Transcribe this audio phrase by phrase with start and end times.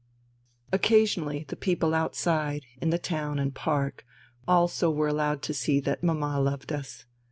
[0.71, 4.03] Occasionally the people outside in the town and park
[4.47, 7.05] also were allowed to see that mamma loved us.